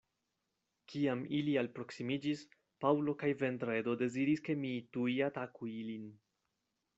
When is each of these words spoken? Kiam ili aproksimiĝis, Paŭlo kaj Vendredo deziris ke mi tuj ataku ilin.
Kiam 0.93 1.19
ili 1.39 1.51
aproksimiĝis, 1.61 2.41
Paŭlo 2.85 3.15
kaj 3.25 3.29
Vendredo 3.43 3.95
deziris 4.01 4.43
ke 4.49 4.57
mi 4.65 4.73
tuj 4.97 5.15
ataku 5.29 5.71
ilin. 5.75 6.11